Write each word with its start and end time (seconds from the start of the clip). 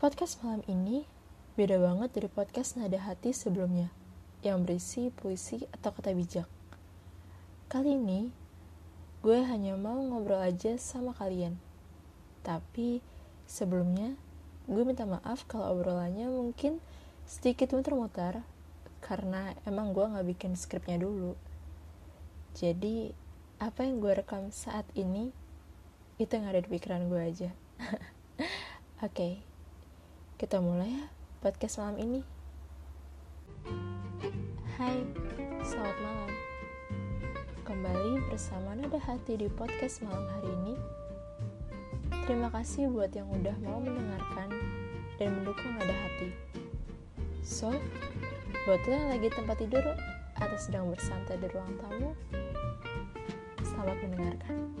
Podcast 0.00 0.40
malam 0.40 0.64
ini 0.64 1.04
beda 1.60 1.76
banget 1.76 2.16
dari 2.16 2.32
podcast 2.32 2.80
Nada 2.80 2.96
Hati 2.96 3.36
sebelumnya 3.36 3.92
yang 4.40 4.64
berisi 4.64 5.12
puisi 5.12 5.68
atau 5.76 5.92
kata 5.92 6.16
bijak. 6.16 6.48
Kali 7.68 8.00
ini 8.00 8.32
gue 9.20 9.44
hanya 9.44 9.76
mau 9.76 10.00
ngobrol 10.00 10.40
aja 10.40 10.80
sama 10.80 11.12
kalian. 11.12 11.60
Tapi 12.40 13.04
sebelumnya 13.44 14.16
gue 14.72 14.80
minta 14.88 15.04
maaf 15.04 15.44
kalau 15.44 15.76
obrolannya 15.76 16.32
mungkin 16.32 16.80
sedikit 17.28 17.76
muter-muter 17.76 18.40
karena 19.04 19.52
emang 19.68 19.92
gue 19.92 20.16
gak 20.16 20.24
bikin 20.24 20.56
skripnya 20.56 20.96
dulu. 20.96 21.36
Jadi 22.56 23.12
apa 23.60 23.84
yang 23.84 24.00
gue 24.00 24.16
rekam 24.16 24.48
saat 24.48 24.88
ini 24.96 25.28
itu 26.16 26.32
yang 26.32 26.48
ada 26.48 26.64
di 26.64 26.72
pikiran 26.72 27.04
gue 27.12 27.20
aja. 27.20 27.52
Oke. 29.04 29.12
okay. 29.12 29.49
Kita 30.40 30.56
mulai 30.56 30.88
ya 30.88 31.04
podcast 31.44 31.84
malam 31.84 32.00
ini. 32.00 32.24
Hai, 34.80 35.04
selamat 35.60 35.96
malam. 36.00 36.30
Kembali 37.68 38.24
bersama 38.32 38.72
Nada 38.72 38.96
Hati 39.04 39.36
di 39.36 39.52
podcast 39.52 40.00
malam 40.00 40.24
hari 40.32 40.48
ini. 40.48 40.74
Terima 42.24 42.48
kasih 42.56 42.88
buat 42.88 43.12
yang 43.12 43.28
udah 43.28 43.52
mau 43.60 43.84
mendengarkan 43.84 44.48
dan 45.20 45.28
mendukung 45.28 45.76
Nada 45.76 45.92
Hati. 45.92 46.32
So, 47.44 47.68
buat 48.64 48.80
lo 48.88 48.96
yang 48.96 49.12
lagi 49.12 49.28
tempat 49.28 49.60
tidur 49.60 49.84
atau 50.40 50.56
sedang 50.56 50.88
bersantai 50.88 51.36
di 51.36 51.52
ruang 51.52 51.76
tamu, 51.84 52.16
selamat 53.60 54.08
mendengarkan. 54.08 54.79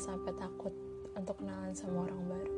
Sampai 0.00 0.32
takut 0.40 0.72
untuk 1.12 1.36
kenalan 1.36 1.76
sama 1.76 2.08
orang 2.08 2.22
baru? 2.24 2.56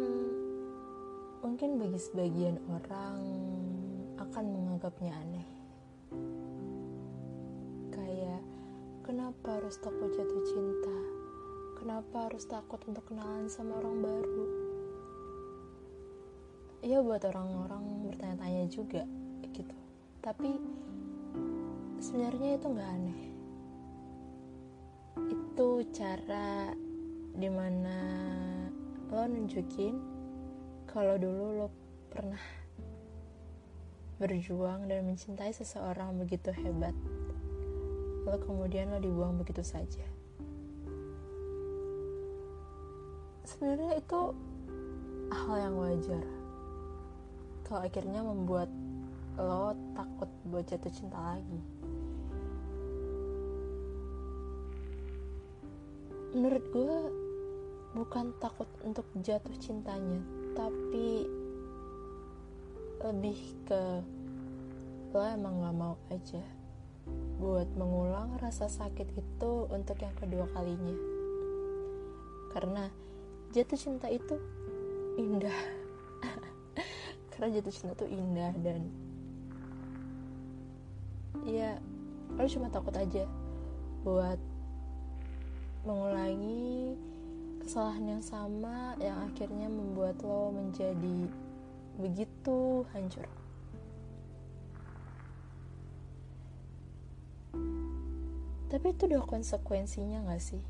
Hmm, 0.00 0.30
mungkin 1.44 1.76
bagi 1.76 2.00
sebagian 2.00 2.56
orang 2.72 3.20
akan 4.16 4.44
menganggapnya 4.48 5.12
aneh. 5.12 5.48
Kayak, 7.92 8.40
kenapa 9.04 9.60
harus 9.60 9.76
takut 9.76 10.08
jatuh 10.16 10.42
cinta? 10.48 11.18
kenapa 11.78 12.26
harus 12.26 12.44
takut 12.44 12.82
untuk 12.90 13.06
kenalan 13.06 13.46
sama 13.46 13.78
orang 13.78 14.02
baru 14.02 14.44
ya 16.82 16.98
buat 17.02 17.22
orang-orang 17.22 18.10
bertanya-tanya 18.10 18.64
juga 18.66 19.02
gitu 19.54 19.76
tapi 20.18 20.58
sebenarnya 21.98 22.54
itu 22.54 22.66
nggak 22.70 22.90
aneh. 22.94 23.22
Itu 25.18 25.82
cara 25.90 26.70
di 27.34 27.50
mana 27.50 27.98
lo 29.10 29.22
nunjukin 29.26 29.94
kalau 30.86 31.18
dulu 31.18 31.44
lo 31.58 31.68
pernah 32.10 32.42
berjuang 34.18 34.90
dan 34.90 35.06
mencintai 35.06 35.54
seseorang 35.54 36.18
begitu 36.18 36.50
hebat 36.50 36.94
lalu 38.26 38.38
kemudian 38.42 38.90
lo 38.90 38.98
dibuang 38.98 39.38
begitu 39.38 39.62
saja. 39.62 40.04
Sebenarnya 43.48 43.96
itu 43.96 44.20
hal 45.32 45.56
yang 45.56 45.74
wajar. 45.80 46.24
Kalau 47.64 47.80
akhirnya 47.80 48.20
membuat 48.20 48.68
lo 49.40 49.72
takut 49.96 50.28
buat 50.50 50.66
jatuh 50.68 50.92
cinta 50.92 51.16
lagi 51.16 51.77
menurut 56.36 56.64
gue 56.72 56.98
bukan 57.96 58.36
takut 58.36 58.68
untuk 58.84 59.08
jatuh 59.24 59.56
cintanya 59.56 60.20
tapi 60.52 61.24
lebih 63.00 63.38
ke 63.64 63.82
lo 65.14 65.24
emang 65.24 65.64
gak 65.64 65.76
mau 65.78 65.96
aja 66.12 66.44
buat 67.38 67.70
mengulang 67.78 68.36
rasa 68.42 68.66
sakit 68.66 69.14
itu 69.14 69.52
untuk 69.70 69.96
yang 70.02 70.12
kedua 70.18 70.44
kalinya. 70.52 70.96
Karena 72.52 72.90
jatuh 73.54 73.78
cinta 73.78 74.10
itu 74.10 74.36
indah. 75.16 75.60
Karena 77.32 77.46
jatuh 77.54 77.72
cinta 77.72 77.94
itu 77.94 78.06
indah 78.10 78.52
dan 78.60 78.82
ya 81.46 81.78
lo 82.34 82.44
cuma 82.44 82.68
takut 82.68 82.92
aja 82.98 83.24
buat 84.02 84.36
mengulangi 85.86 86.96
kesalahan 87.62 88.16
yang 88.18 88.24
sama 88.24 88.96
yang 89.02 89.18
akhirnya 89.28 89.68
membuat 89.68 90.18
lo 90.24 90.50
menjadi 90.50 91.28
begitu 91.98 92.86
hancur. 92.94 93.28
Tapi 98.68 98.86
itu 98.92 99.08
udah 99.08 99.24
konsekuensinya 99.24 100.28
gak 100.28 100.44
sih? 100.44 100.62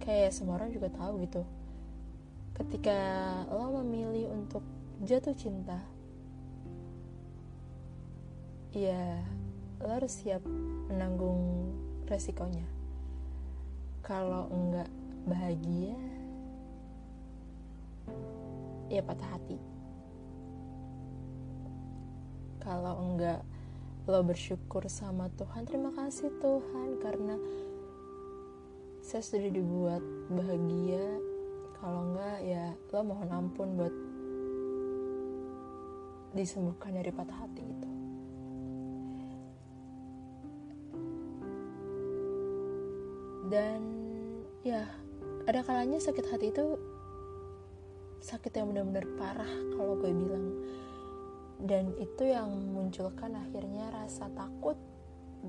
Kayak 0.00 0.36
semua 0.36 0.60
orang 0.60 0.72
juga 0.72 0.92
tahu 0.92 1.24
gitu. 1.24 1.42
Ketika 2.56 2.96
lo 3.52 3.82
memilih 3.82 4.32
untuk 4.32 4.64
jatuh 5.04 5.36
cinta 5.36 5.76
ya 8.76 9.24
lo 9.80 9.88
harus 9.88 10.20
siap 10.20 10.44
menanggung 10.88 11.72
resikonya 12.08 12.75
kalau 14.06 14.46
enggak 14.54 14.86
bahagia 15.26 15.98
ya 18.86 19.02
patah 19.02 19.34
hati. 19.34 19.58
Kalau 22.62 22.94
enggak 23.02 23.42
lo 24.06 24.22
bersyukur 24.22 24.86
sama 24.86 25.26
Tuhan 25.34 25.66
terima 25.66 25.90
kasih 25.90 26.30
Tuhan 26.38 27.02
karena 27.02 27.34
saya 29.02 29.26
sudah 29.26 29.50
dibuat 29.50 30.02
bahagia. 30.30 31.18
Kalau 31.82 32.14
enggak 32.14 32.38
ya 32.46 32.78
lo 32.94 33.00
mohon 33.02 33.30
ampun 33.34 33.74
buat 33.74 33.94
disembuhkan 36.30 36.94
dari 36.94 37.10
patah 37.10 37.42
hati 37.42 37.64
itu 37.64 37.90
dan 43.46 43.95
ya 44.66 44.82
ada 45.46 45.62
kalanya 45.62 46.02
sakit 46.02 46.26
hati 46.26 46.50
itu 46.50 46.74
sakit 48.18 48.50
yang 48.50 48.74
benar-benar 48.74 49.06
parah 49.14 49.52
kalau 49.78 49.94
gue 49.94 50.10
bilang 50.10 50.58
dan 51.62 51.94
itu 52.02 52.26
yang 52.26 52.50
munculkan 52.74 53.38
akhirnya 53.38 53.94
rasa 53.94 54.26
takut 54.34 54.74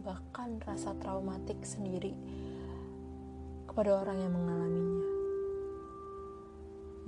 bahkan 0.06 0.61
rasa 0.61 0.94
traumatik 1.01 1.57
sendiri 1.66 2.13
kepada 3.66 4.06
orang 4.06 4.17
yang 4.22 4.33
mengalaminya. 4.38 5.09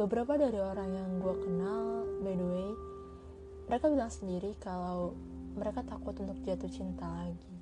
Beberapa 0.01 0.33
dari 0.39 0.57
orang 0.57 0.89
yang 0.89 1.09
gue 1.21 1.35
kenal, 1.45 2.09
by 2.25 2.33
the 2.33 2.47
way, 2.49 2.71
mereka 3.69 3.85
bilang 3.93 4.09
sendiri 4.09 4.57
kalau 4.57 5.13
mereka 5.53 5.85
takut 5.85 6.17
untuk 6.17 6.41
jatuh 6.41 6.71
cinta 6.71 7.05
lagi. 7.05 7.58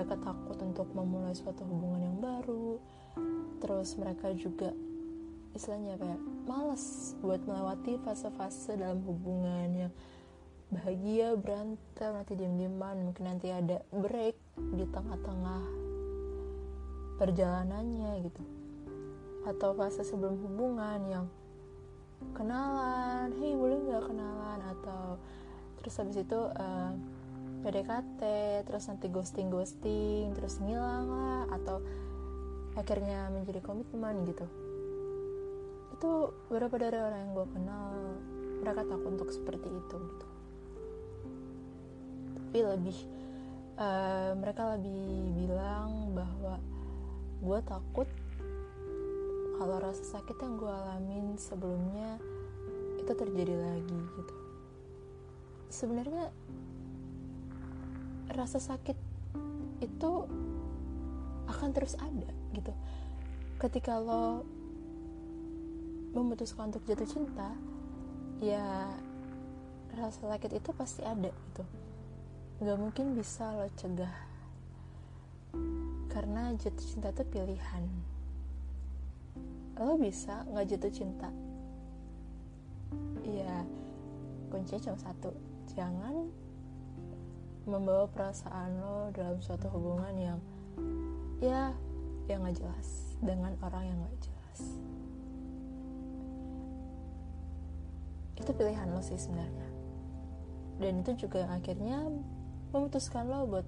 Mereka 0.00 0.16
takut 0.24 0.56
untuk 0.64 0.88
memulai 0.96 1.36
suatu 1.36 1.60
hubungan 1.68 2.08
yang 2.08 2.18
baru. 2.24 2.80
Terus 3.60 4.00
mereka 4.00 4.32
juga 4.32 4.72
istilahnya 5.52 6.00
kayak 6.00 6.20
males 6.48 7.12
buat 7.20 7.44
melewati 7.44 8.00
fase-fase 8.00 8.80
dalam 8.80 9.04
hubungan 9.04 9.68
yang 9.76 9.92
bahagia 10.72 11.36
berantem 11.36 12.16
nanti 12.16 12.32
diam-diaman 12.32 13.12
mungkin 13.12 13.24
nanti 13.28 13.52
ada 13.52 13.84
break 13.92 14.40
di 14.72 14.88
tengah-tengah 14.88 15.62
perjalanannya 17.20 18.24
gitu 18.24 18.42
atau 19.50 19.76
fase 19.76 20.00
sebelum 20.00 20.40
hubungan 20.40 21.00
yang 21.10 21.26
kenalan 22.32 23.34
hei 23.36 23.52
boleh 23.52 23.82
nggak 23.84 24.04
kenalan 24.08 24.60
atau 24.78 25.18
terus 25.82 25.98
habis 26.00 26.22
itu 26.22 26.38
uh, 26.38 26.92
PDKT 27.60 28.20
terus 28.64 28.88
nanti 28.88 29.06
ghosting 29.12 29.52
ghosting 29.52 30.32
terus 30.36 30.58
ngilang 30.60 31.06
lah 31.08 31.42
atau 31.60 31.80
akhirnya 32.78 33.28
menjadi 33.32 33.60
komitmen 33.60 34.24
gitu. 34.24 34.46
Itu 35.96 36.32
beberapa 36.48 36.80
dari 36.80 36.98
orang 36.98 37.20
yang 37.28 37.32
gue 37.36 37.46
kenal 37.52 37.86
mereka 38.60 38.84
takut 38.84 39.10
untuk 39.12 39.28
seperti 39.32 39.68
itu 39.68 39.96
gitu. 39.96 40.26
Tapi 42.36 42.58
lebih 42.64 42.98
uh, 43.80 44.32
mereka 44.36 44.76
lebih 44.76 45.04
bilang 45.36 46.16
bahwa 46.16 46.56
gue 47.40 47.58
takut 47.64 48.08
kalau 49.60 49.76
rasa 49.76 50.16
sakit 50.16 50.36
yang 50.40 50.56
gue 50.56 50.72
alamin 50.72 51.36
sebelumnya 51.36 52.16
itu 52.96 53.12
terjadi 53.12 53.54
lagi 53.60 54.00
gitu. 54.16 54.34
Sebenarnya 55.68 56.32
rasa 58.34 58.62
sakit 58.62 58.96
itu 59.80 60.12
akan 61.50 61.68
terus 61.74 61.98
ada 61.98 62.30
gitu. 62.54 62.72
Ketika 63.60 64.00
lo 64.00 64.46
memutuskan 66.10 66.74
untuk 66.74 66.82
jatuh 66.86 67.06
cinta 67.06 67.54
ya 68.42 68.90
rasa 69.94 70.30
sakit 70.30 70.50
itu 70.58 70.70
pasti 70.74 71.02
ada 71.02 71.30
gitu. 71.30 71.62
Nggak 72.60 72.78
mungkin 72.78 73.06
bisa 73.16 73.50
lo 73.56 73.66
cegah 73.76 74.14
karena 76.10 76.54
jatuh 76.58 76.86
cinta 76.86 77.08
itu 77.14 77.22
pilihan. 77.30 77.84
Lo 79.80 79.96
bisa 79.96 80.44
nggak 80.50 80.66
jatuh 80.76 80.92
cinta. 80.92 81.30
Ya 83.24 83.62
kuncinya 84.50 84.90
cuma 84.90 84.98
satu 84.98 85.30
jangan 85.70 86.26
membawa 87.68 88.08
perasaan 88.08 88.80
lo 88.80 89.12
dalam 89.12 89.36
suatu 89.44 89.68
hubungan 89.68 90.14
yang 90.16 90.38
ya 91.40 91.72
yang 92.28 92.44
nggak 92.44 92.60
jelas 92.60 93.18
dengan 93.20 93.52
orang 93.60 93.84
yang 93.90 93.98
nggak 94.00 94.18
jelas. 94.22 94.60
Itu 98.40 98.50
pilihan 98.56 98.88
lo 98.88 99.02
sih 99.04 99.20
sebenarnya. 99.20 99.68
Dan 100.80 101.04
itu 101.04 101.28
juga 101.28 101.44
yang 101.44 101.52
akhirnya 101.60 101.98
memutuskan 102.72 103.28
lo 103.28 103.44
buat 103.44 103.66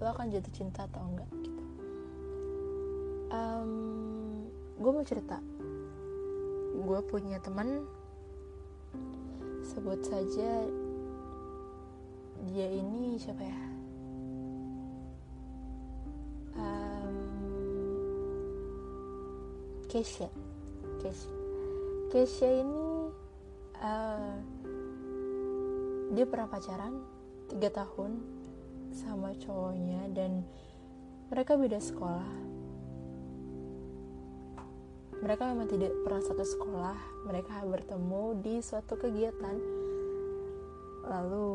lo 0.00 0.08
akan 0.10 0.32
jatuh 0.32 0.52
cinta 0.56 0.88
atau 0.88 1.04
enggak 1.04 1.30
gitu. 1.44 1.62
Um, 3.30 3.72
gue 4.80 4.90
mau 4.90 5.04
cerita. 5.06 5.38
Gue 6.80 7.00
punya 7.06 7.38
teman 7.38 7.86
sebut 9.62 10.02
saja 10.02 10.66
dia 12.48 12.68
ini 12.72 13.20
siapa 13.20 13.44
ya? 13.44 13.60
Um, 16.56 17.16
Keisha. 19.90 20.28
Keisha. 21.04 21.30
Keisha 22.10 22.48
ini 22.48 23.12
uh, 23.80 24.36
dia 26.10 26.26
pernah 26.26 26.48
pacaran 26.50 26.94
tiga 27.50 27.70
tahun 27.70 28.18
sama 28.90 29.34
cowoknya 29.38 30.10
dan 30.14 30.42
mereka 31.30 31.54
beda 31.54 31.78
sekolah. 31.78 32.26
Mereka 35.20 35.42
memang 35.52 35.68
tidak 35.68 35.92
pernah 36.00 36.22
satu 36.24 36.42
sekolah. 36.42 36.98
Mereka 37.28 37.62
bertemu 37.68 38.40
di 38.40 38.54
suatu 38.64 38.96
kegiatan 38.96 39.79
lalu 41.10 41.50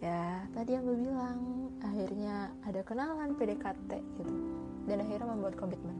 ya 0.00 0.42
tadi 0.56 0.74
yang 0.74 0.82
gue 0.88 0.98
bilang 0.98 1.38
akhirnya 1.84 2.50
ada 2.64 2.80
kenalan 2.82 3.36
PDKT 3.36 3.90
gitu. 4.18 4.34
Dan 4.88 5.04
akhirnya 5.04 5.28
membuat 5.30 5.54
komitmen. 5.54 5.94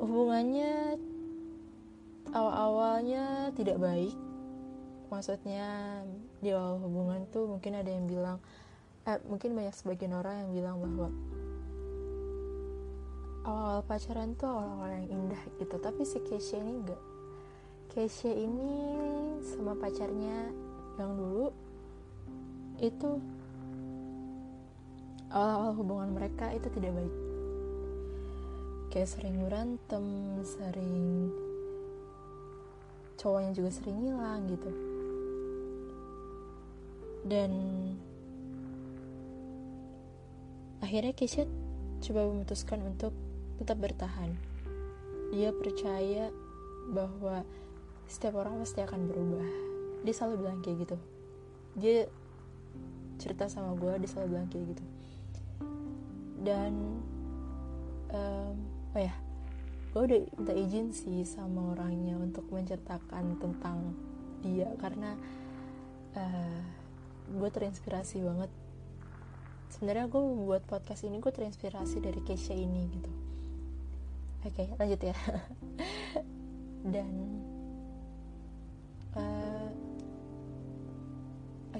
Hubungannya 0.00 0.98
awal-awalnya 2.32 3.54
tidak 3.54 3.78
baik. 3.78 4.16
Maksudnya 5.12 6.02
di 6.42 6.50
awal 6.52 6.80
hubungan 6.82 7.28
tuh 7.30 7.46
mungkin 7.46 7.78
ada 7.78 7.88
yang 7.92 8.08
bilang 8.08 8.42
eh, 9.06 9.20
mungkin 9.30 9.54
banyak 9.54 9.74
sebagian 9.76 10.16
orang 10.16 10.42
yang 10.42 10.50
bilang 10.52 10.76
bahwa 10.82 11.08
awal-awal 13.46 13.82
pacaran 13.86 14.36
tuh 14.36 14.48
awal-awal 14.50 14.90
yang 14.90 15.06
indah 15.06 15.42
gitu. 15.56 15.76
Tapi 15.78 16.02
si 16.02 16.18
Keisha 16.20 16.60
ini 16.60 16.82
enggak 16.82 17.07
Keisha 17.88 18.30
ini 18.30 18.72
sama 19.42 19.72
pacarnya 19.74 20.52
yang 21.00 21.12
dulu 21.16 21.50
itu 22.78 23.18
awal-awal 25.32 25.72
hubungan 25.76 26.10
mereka 26.14 26.52
itu 26.54 26.68
tidak 26.78 26.94
baik 26.94 27.14
kayak 28.88 29.10
sering 29.10 29.36
berantem 29.42 30.04
sering 30.46 31.28
cowoknya 33.18 33.52
juga 33.52 33.70
sering 33.74 33.98
hilang 33.98 34.46
gitu 34.46 34.70
dan 37.28 37.50
akhirnya 40.80 41.12
Keisha 41.12 41.44
coba 42.00 42.30
memutuskan 42.30 42.80
untuk 42.86 43.12
tetap 43.58 43.76
bertahan. 43.82 44.30
Dia 45.34 45.50
percaya 45.52 46.30
bahwa 46.88 47.44
setiap 48.08 48.40
orang 48.40 48.58
pasti 48.58 48.80
akan 48.80 49.00
berubah. 49.06 49.46
Dia 50.02 50.14
selalu 50.16 50.34
bilang 50.48 50.58
kayak 50.64 50.88
gitu. 50.88 50.96
Dia 51.78 52.08
cerita 53.20 53.46
sama 53.46 53.76
gue, 53.76 54.00
dia 54.00 54.08
selalu 54.08 54.28
bilang 54.32 54.48
kayak 54.48 54.64
gitu. 54.74 54.84
Dan 56.42 56.72
um, 58.10 58.56
oh 58.96 59.00
ya, 59.00 59.14
gue 59.92 60.02
udah 60.04 60.20
minta 60.36 60.54
izin 60.56 60.92
sih 60.96 61.24
sama 61.28 61.76
orangnya 61.76 62.16
untuk 62.16 62.48
menceritakan 62.48 63.40
tentang 63.40 63.92
dia 64.42 64.70
karena 64.78 65.18
uh, 66.14 66.22
eh, 66.22 66.60
gue 67.34 67.50
terinspirasi 67.50 68.22
banget 68.22 68.50
sebenarnya 69.68 70.08
gue 70.08 70.22
membuat 70.22 70.62
podcast 70.64 71.04
ini 71.04 71.20
gue 71.20 71.32
terinspirasi 71.32 72.00
dari 72.00 72.20
Keisha 72.24 72.54
ini 72.56 72.88
gitu 72.88 73.10
oke 74.46 74.54
okay, 74.54 74.66
lanjut 74.78 75.00
ya 75.02 75.16
dan 76.94 77.10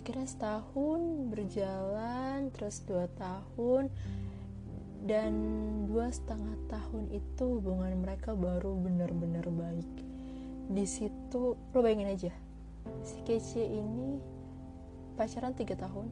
akhirnya 0.08 0.24
setahun 0.24 1.00
berjalan 1.28 2.48
terus 2.56 2.80
dua 2.88 3.12
tahun 3.20 3.92
dan 5.04 5.36
dua 5.84 6.08
setengah 6.08 6.56
tahun 6.64 7.12
itu 7.12 7.44
hubungan 7.44 7.92
mereka 8.00 8.32
baru 8.32 8.72
benar-benar 8.72 9.44
baik. 9.52 9.84
Di 10.72 10.88
situ 10.88 11.60
lo 11.60 11.78
bayangin 11.84 12.08
aja 12.08 12.32
si 13.04 13.20
Kece 13.20 13.60
ini 13.60 14.16
pacaran 15.20 15.52
tiga 15.52 15.76
tahun. 15.76 16.08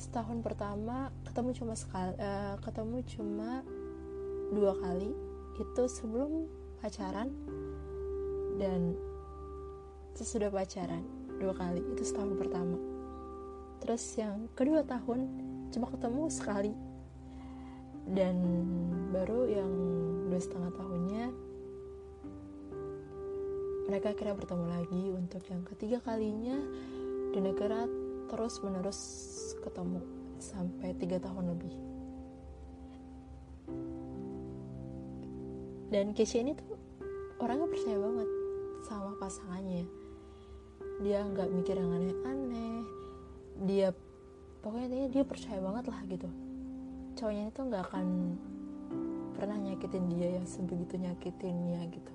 Setahun 0.00 0.40
pertama 0.40 1.12
ketemu 1.28 1.52
cuma 1.52 1.76
sekali 1.76 2.16
uh, 2.16 2.56
ketemu 2.64 3.04
cuma 3.12 3.60
dua 4.56 4.72
kali 4.80 5.12
itu 5.60 5.82
sebelum 5.84 6.48
pacaran. 6.80 7.28
Dan 8.56 8.96
sesudah 10.16 10.48
pacaran 10.48 11.19
dua 11.40 11.56
kali 11.56 11.80
itu 11.80 12.04
setahun 12.04 12.36
pertama. 12.36 12.76
Terus 13.80 14.04
yang 14.20 14.46
kedua 14.52 14.84
tahun 14.84 15.24
cuma 15.72 15.88
ketemu 15.88 16.22
sekali. 16.28 16.72
Dan 18.04 18.36
baru 19.10 19.48
yang 19.48 19.72
dua 20.28 20.40
setengah 20.40 20.72
tahunnya 20.76 21.24
mereka 23.88 24.14
akhirnya 24.14 24.36
bertemu 24.38 24.66
lagi 24.70 25.02
untuk 25.10 25.42
yang 25.50 25.62
ketiga 25.66 25.98
kalinya 26.04 26.60
dan 27.34 27.42
negara 27.42 27.90
terus 28.30 28.62
menerus 28.62 29.00
ketemu 29.64 29.98
sampai 30.38 30.94
tiga 30.94 31.18
tahun 31.18 31.56
lebih. 31.56 31.74
Dan 35.90 36.14
Keisha 36.14 36.38
ini 36.38 36.54
tuh 36.54 36.78
orangnya 37.42 37.66
percaya 37.66 37.98
banget 37.98 38.28
sama 38.86 39.10
pasangannya 39.18 39.99
dia 41.00 41.24
nggak 41.24 41.48
mikir 41.48 41.80
yang 41.80 41.90
aneh-aneh. 41.96 42.84
Dia 43.64 43.88
pokoknya 44.60 45.08
dia 45.08 45.24
percaya 45.24 45.60
banget 45.60 45.84
lah 45.88 46.00
gitu. 46.08 46.28
Cowoknya 47.16 47.44
itu 47.48 47.60
nggak 47.60 47.84
akan 47.88 48.06
pernah 49.36 49.56
nyakitin 49.56 50.04
dia 50.12 50.28
yang 50.36 50.46
sebegitu 50.46 51.00
nyakitinnya 51.00 51.80
gitu. 51.88 52.12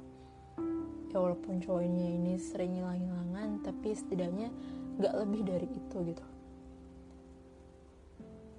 Ya 1.09 1.17
walaupun 1.17 1.63
cowoknya 1.63 2.07
ini 2.21 2.37
sering 2.37 2.77
hilang-hilangan 2.77 3.65
tapi 3.65 3.95
setidaknya 3.97 4.53
nggak 5.01 5.13
lebih 5.25 5.41
dari 5.41 5.67
itu 5.67 5.97
gitu. 6.13 6.25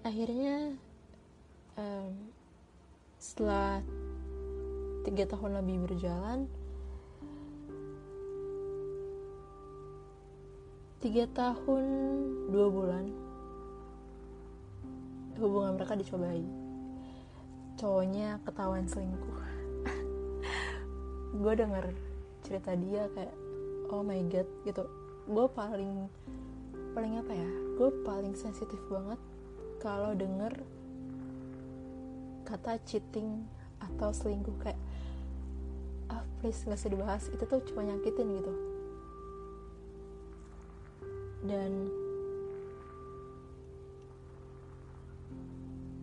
Akhirnya 0.03 0.75
um, 1.79 2.15
setelah 3.19 3.83
tiga 5.07 5.27
tahun 5.31 5.63
lebih 5.63 5.87
berjalan 5.87 6.51
tiga 11.07 11.23
tahun 11.39 11.87
dua 12.51 12.67
bulan. 12.67 13.07
Hubungan 15.39 15.79
mereka 15.79 15.95
dicobai 15.95 16.43
cowoknya 17.79 18.43
ketahuan 18.43 18.91
selingkuh. 18.91 19.39
Gue 21.47 21.55
denger 21.55 21.95
cerita 22.43 22.75
dia 22.75 23.07
kayak 23.15 23.31
oh 23.95 24.03
my 24.03 24.19
god 24.27 24.51
gitu. 24.67 24.83
Gue 25.31 25.47
paling 25.47 26.11
paling 26.91 27.23
apa 27.23 27.39
ya? 27.39 27.51
Gue 27.79 27.95
paling 28.03 28.35
sensitif 28.35 28.83
banget 28.91 29.23
kalau 29.79 30.11
denger 30.11 30.59
kata 32.51 32.83
cheating 32.83 33.47
atau 33.79 34.11
selingkuh 34.11 34.59
kayak 34.59 34.81
ah 36.11 36.27
please 36.43 36.67
nggak 36.67 36.83
usah 36.83 36.91
dibahas. 36.91 37.23
Itu 37.31 37.47
tuh 37.47 37.63
cuma 37.63 37.87
nyakitin 37.87 38.43
gitu 38.43 38.66
dan 41.47 41.73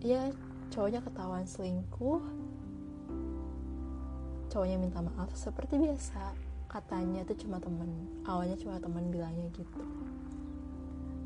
ya 0.04 0.32
cowoknya 0.72 1.00
ketahuan 1.06 1.48
selingkuh. 1.48 2.22
Cowoknya 4.52 4.78
minta 4.78 5.00
maaf 5.00 5.32
seperti 5.34 5.80
biasa. 5.80 6.36
Katanya 6.68 7.24
itu 7.24 7.46
cuma 7.48 7.58
temen. 7.62 7.90
Awalnya 8.26 8.58
cuma 8.60 8.78
temen 8.78 9.10
bilangnya 9.14 9.48
gitu. 9.56 9.86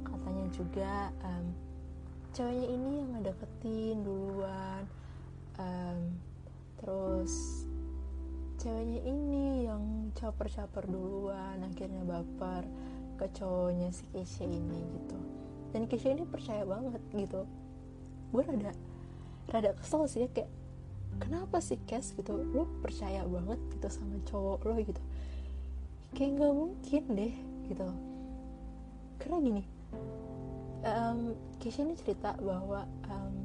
Katanya 0.04 0.46
juga 0.54 1.12
um, 1.24 1.46
ceweknya 2.32 2.68
ini 2.72 2.92
yang 3.02 3.10
ngedeketin 3.18 3.98
duluan. 4.04 4.84
Um, 5.58 6.00
terus 6.78 7.66
ceweknya 8.62 9.02
ini 9.10 9.68
yang 9.68 10.14
caper-caper 10.16 10.88
duluan. 10.88 11.64
Akhirnya 11.68 12.04
baper 12.04 12.64
ke 13.18 13.28
cowoknya 13.34 13.90
si 13.92 14.06
Keisha 14.14 14.46
ini 14.46 14.80
gitu. 14.80 15.18
Dan 15.74 15.90
Keisha 15.90 16.14
ini 16.14 16.24
percaya 16.24 16.64
banget 16.64 17.02
gitu. 17.12 17.44
Gue 18.30 18.42
rada 18.46 18.72
rada 19.50 19.72
kesel 19.76 20.06
sih 20.06 20.20
ya 20.24 20.30
kayak 20.30 20.52
kenapa 21.18 21.58
sih 21.60 21.82
Kes 21.90 22.14
gitu 22.14 22.38
lo 22.38 22.70
percaya 22.80 23.26
banget 23.26 23.60
gitu 23.74 23.88
sama 23.90 24.22
cowok 24.30 24.60
lo 24.70 24.74
gitu. 24.80 25.02
Kayak 26.14 26.32
nggak 26.38 26.54
mungkin 26.54 27.04
deh 27.18 27.34
gitu. 27.74 27.88
Karena 29.18 29.38
gini 29.42 29.64
um, 30.86 31.34
Keisha 31.58 31.82
ini 31.82 31.98
cerita 31.98 32.38
bahwa 32.38 32.86
um, 33.10 33.38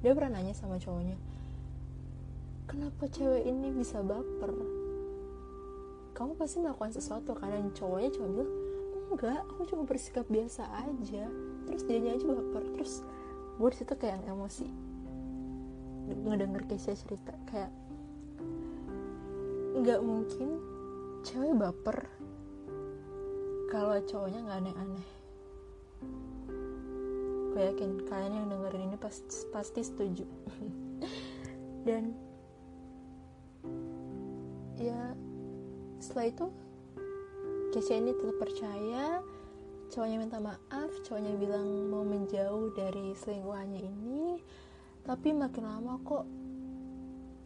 dia 0.00 0.14
pernah 0.14 0.38
nanya 0.38 0.54
sama 0.54 0.78
cowoknya 0.78 1.18
kenapa 2.68 3.08
cewek 3.08 3.48
ini 3.48 3.72
bisa 3.72 4.04
baper? 4.04 4.52
Kamu 6.12 6.36
pasti 6.36 6.60
melakukan 6.60 6.92
sesuatu 6.92 7.32
karena 7.32 7.64
cowoknya 7.72 8.10
cuma 8.12 8.28
bilang 8.28 8.52
enggak 9.08 9.40
aku 9.48 9.62
cuma 9.68 9.82
bersikap 9.88 10.28
biasa 10.28 10.68
aja. 10.84 11.24
Terus 11.68 11.82
dia 11.84 11.98
aja 12.12 12.24
baper 12.28 12.64
terus 12.76 13.00
gue 13.58 13.68
di 13.72 13.76
situ 13.76 13.94
kayak 13.96 14.22
emosi. 14.28 14.68
Ngedenger 16.08 16.64
Keisha 16.68 16.96
cerita 16.96 17.32
kayak 17.48 17.72
nggak 19.78 20.00
mungkin 20.02 20.58
cewek 21.22 21.54
baper 21.54 22.08
kalau 23.68 24.00
cowoknya 24.04 24.40
nggak 24.44 24.58
aneh-aneh. 24.64 25.08
Gue 27.52 27.62
yakin 27.74 27.90
kalian 28.08 28.32
yang 28.32 28.46
dengerin 28.48 28.92
ini 28.92 28.96
pasti, 28.96 29.44
pasti 29.52 29.80
setuju. 29.84 30.24
Dan 31.86 32.16
ya 34.78 35.12
setelah 35.98 36.26
itu 36.30 36.46
Keisha 37.68 38.00
ini 38.00 38.16
tetap 38.16 38.36
percaya 38.40 39.20
cowoknya 39.88 40.16
minta 40.20 40.38
maaf 40.40 40.90
cowoknya 41.04 41.32
bilang 41.36 41.68
mau 41.88 42.04
menjauh 42.04 42.72
dari 42.76 43.16
selingkuhannya 43.16 43.80
ini 43.84 44.40
tapi 45.04 45.32
makin 45.32 45.64
lama 45.64 45.96
kok 46.04 46.24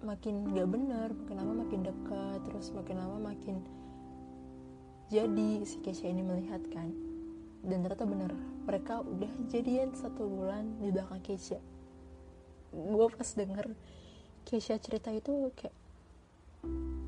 makin 0.03 0.51
gak 0.51 0.69
bener 0.71 1.09
makin 1.15 1.37
lama 1.39 1.53
makin 1.63 1.81
dekat 1.87 2.39
terus 2.47 2.75
makin 2.75 2.99
lama 2.99 3.19
makin 3.31 3.63
jadi 5.13 5.61
si 5.69 5.77
Keisha 5.85 6.09
ini 6.09 6.25
melihat 6.25 6.65
kan. 6.73 6.89
Dan 7.63 7.85
ternyata 7.85 8.09
bener 8.09 8.33
mereka 8.67 9.03
udah 9.03 9.31
jadian 9.51 9.91
satu 9.95 10.27
bulan 10.27 10.79
di 10.79 10.95
belakang 10.95 11.23
Keisha 11.23 11.59
gue 12.73 13.07
pas 13.13 13.29
denger 13.37 13.77
Keisha 14.49 14.81
cerita 14.81 15.13
itu 15.13 15.53
kayak 15.53 15.75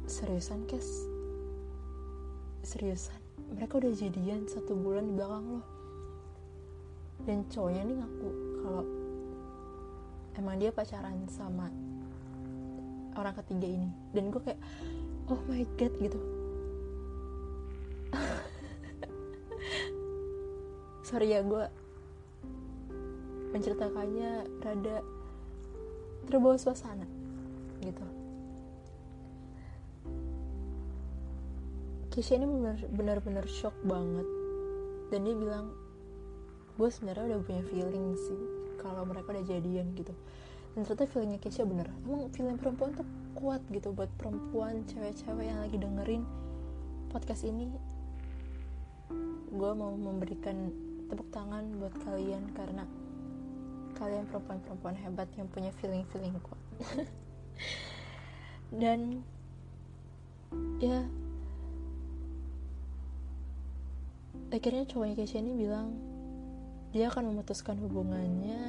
seriusan 0.04 0.68
Kes 0.68 1.08
seriusan? 2.66 3.20
Mereka 3.54 3.78
udah 3.78 3.92
jadian 3.92 4.48
satu 4.48 4.74
bulan 4.74 5.06
di 5.06 5.14
belakang 5.14 5.44
lo. 5.46 5.62
Dan 7.24 7.46
cowoknya 7.48 7.82
nih 7.86 7.96
ngaku 8.00 8.30
kalau 8.64 8.84
emang 10.34 10.56
dia 10.58 10.74
pacaran 10.74 11.28
sama 11.30 11.70
orang 13.14 13.36
ketiga 13.38 13.68
ini. 13.68 13.88
Dan 14.10 14.32
gue 14.32 14.40
kayak 14.42 14.60
oh 15.28 15.40
my 15.46 15.62
god 15.76 15.92
gitu. 16.00 16.18
Sorry 21.08 21.36
ya 21.36 21.44
gue 21.44 21.64
menceritakannya 23.54 24.50
rada 24.66 24.98
terbawa 26.26 26.58
suasana 26.58 27.06
gitu 27.84 28.23
Kisha 32.14 32.38
ini 32.38 32.46
benar-benar 32.94 33.42
shock 33.50 33.74
banget. 33.82 34.22
Dan 35.10 35.26
dia 35.26 35.34
bilang 35.34 35.74
gue 36.78 36.86
sebenarnya 36.86 37.34
udah 37.34 37.40
punya 37.42 37.62
feeling 37.66 38.14
sih 38.14 38.38
kalau 38.78 39.02
mereka 39.02 39.34
udah 39.34 39.42
jadian 39.42 39.90
gitu. 39.98 40.14
Dan 40.78 40.86
ternyata 40.86 41.10
feelingnya 41.10 41.42
Keisha 41.42 41.66
bener. 41.66 41.90
Emang 42.06 42.30
feeling 42.30 42.54
perempuan 42.54 42.94
tuh 42.94 43.02
kuat 43.34 43.66
gitu 43.74 43.90
buat 43.90 44.06
perempuan 44.14 44.86
cewek-cewek 44.86 45.42
yang 45.42 45.58
lagi 45.58 45.74
dengerin 45.74 46.22
podcast 47.10 47.42
ini. 47.42 47.66
Gue 49.50 49.70
mau 49.74 49.90
memberikan 49.98 50.70
tepuk 51.10 51.26
tangan 51.34 51.66
buat 51.82 51.98
kalian 51.98 52.46
karena 52.54 52.86
kalian 53.98 54.30
perempuan-perempuan 54.30 54.94
hebat 55.02 55.26
yang 55.34 55.50
punya 55.50 55.74
feeling-feeling 55.82 56.38
kuat. 56.46 56.62
Dan 58.82 59.18
ya 60.78 61.02
akhirnya 64.54 64.86
cowoknya 64.86 65.14
Keisha 65.18 65.42
ini 65.42 65.52
bilang 65.58 65.98
dia 66.94 67.10
akan 67.10 67.34
memutuskan 67.34 67.74
hubungannya 67.82 68.62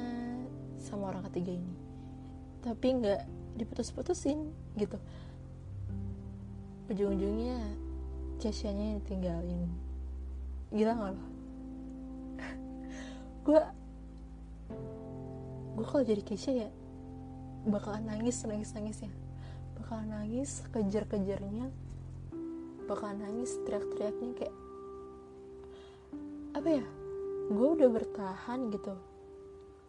sama 0.82 1.14
orang 1.14 1.22
ketiga 1.30 1.54
ini. 1.54 1.74
Tapi 2.66 2.86
nggak 2.98 3.22
diputus-putusin 3.54 4.50
gitu. 4.74 4.98
Ujung-ujungnya 6.90 7.58
Keisha-nya 8.42 8.98
yang 8.98 9.02
tinggalin 9.06 9.86
gila 10.74 10.92
gak 10.98 11.10
lo 11.14 11.24
gue 13.46 13.60
gue 15.78 15.86
kalau 15.86 16.04
jadi 16.04 16.22
Keisha 16.26 16.52
ya 16.52 16.68
bakalan 17.70 18.02
nangis 18.02 18.42
nangis 18.42 18.74
nangis 18.74 18.98
ya 19.06 19.12
bakalan 19.78 20.10
nangis 20.10 20.66
kejar 20.74 21.06
kejarnya 21.06 21.70
bakalan 22.90 23.22
nangis 23.22 23.54
teriak-teriaknya 23.62 24.30
kayak 24.34 24.54
apa 26.56 26.80
ya 26.80 26.86
gue 27.52 27.68
udah 27.76 27.88
bertahan 27.92 28.72
gitu 28.72 28.96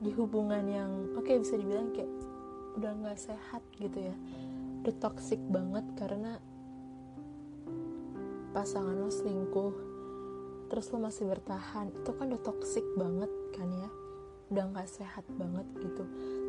di 0.04 0.12
hubungan 0.14 0.68
yang 0.68 0.92
oke 1.16 1.24
okay, 1.24 1.40
bisa 1.40 1.56
dibilang 1.56 1.96
kayak 1.96 2.12
udah 2.78 2.92
nggak 3.02 3.18
sehat 3.18 3.64
gitu 3.82 4.12
ya. 4.12 4.16
Udah 4.86 4.96
toxic 5.02 5.42
banget 5.50 5.82
karena 5.98 6.38
pasangan 8.54 8.94
lo 8.94 9.10
selingkuh 9.10 9.74
terus 10.70 10.92
lo 10.94 11.02
masih 11.02 11.26
bertahan. 11.26 11.90
Itu 11.90 12.14
kan 12.14 12.30
udah 12.30 12.44
toxic 12.46 12.86
banget 12.94 13.32
kan 13.58 13.72
ya 13.74 13.90
udah 14.54 14.64
nggak 14.76 14.90
sehat 14.92 15.26
banget 15.40 15.66
gitu. 15.82 16.04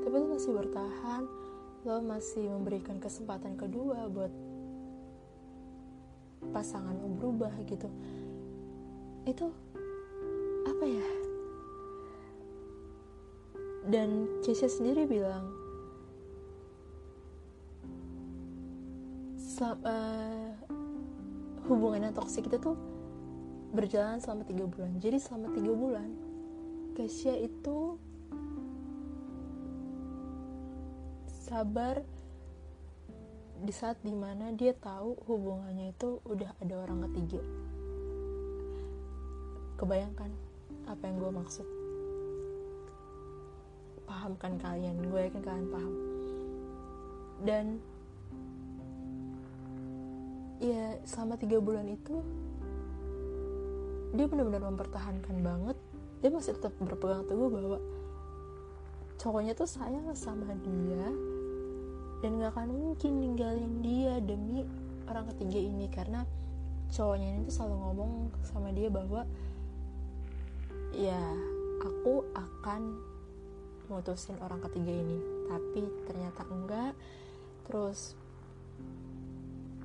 Tapi 0.05 0.15
lo 0.19 0.27
masih 0.37 0.53
bertahan 0.53 1.23
lo 1.87 2.03
masih 2.05 2.45
memberikan 2.53 3.01
kesempatan 3.01 3.57
kedua 3.57 4.11
buat 4.13 4.35
pasangan 6.53 7.01
lo 7.01 7.09
berubah 7.17 7.55
gitu. 7.65 7.89
Itu 9.25 9.57
apa 10.79 10.87
ya? 10.87 11.11
Dan 13.91 14.31
Keisha 14.47 14.71
sendiri 14.71 15.11
bilang 15.11 15.51
Selam, 19.35 19.83
uh, 19.83 20.55
hubungan 21.67 22.07
yang 22.07 22.15
toksik 22.15 22.47
itu 22.47 22.63
tuh 22.63 22.79
berjalan 23.75 24.23
selama 24.23 24.47
tiga 24.47 24.71
bulan. 24.71 24.95
Jadi 25.03 25.19
selama 25.19 25.51
tiga 25.51 25.75
bulan 25.75 26.09
Keisha 26.95 27.35
itu 27.35 27.99
sabar 31.27 32.07
di 33.67 33.75
saat 33.75 33.99
di 34.07 34.15
mana 34.15 34.55
dia 34.55 34.79
tahu 34.79 35.19
hubungannya 35.27 35.91
itu 35.91 36.23
udah 36.23 36.55
ada 36.63 36.75
orang 36.87 37.03
ketiga. 37.11 37.43
Kebayangkan 39.75 40.48
apa 40.89 41.03
yang 41.05 41.17
gue 41.21 41.33
maksud? 41.33 41.67
Paham 44.09 44.33
kan 44.41 44.57
kalian 44.57 44.97
gue 45.05 45.21
yakin 45.29 45.43
kalian 45.45 45.69
paham. 45.69 45.95
Dan 47.45 47.65
ya 50.59 50.97
selama 51.05 51.39
tiga 51.39 51.61
bulan 51.61 51.87
itu 51.87 52.19
dia 54.17 54.25
benar-benar 54.25 54.65
mempertahankan 54.73 55.37
banget. 55.45 55.77
Dia 56.25 56.33
masih 56.33 56.57
tetap 56.57 56.75
berpegang 56.81 57.29
teguh 57.29 57.47
bahwa 57.47 57.79
cowoknya 59.19 59.53
tuh 59.55 59.69
sayang 59.69 60.09
sama 60.15 60.55
dia 60.63 61.05
dan 62.19 62.39
gak 62.43 62.55
akan 62.55 62.71
mungkin 62.71 63.13
ninggalin 63.23 63.73
dia 63.83 64.19
demi 64.23 64.67
orang 65.07 65.27
ketiga 65.35 65.59
ini 65.59 65.87
karena 65.91 66.27
cowoknya 66.91 67.27
ini 67.35 67.39
tuh 67.47 67.55
selalu 67.55 67.77
ngomong 67.83 68.13
sama 68.47 68.71
dia 68.75 68.91
bahwa 68.91 69.23
ya 70.95 71.21
aku 71.83 72.25
akan 72.33 73.01
mutusin 73.89 74.37
orang 74.45 74.61
ketiga 74.69 74.93
ini. 74.93 75.19
Tapi 75.49 75.81
ternyata 76.09 76.43
enggak. 76.49 76.93
Terus 77.69 78.17